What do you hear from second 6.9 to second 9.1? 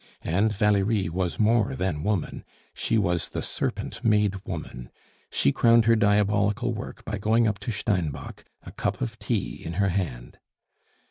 by going up to Steinbock, a cup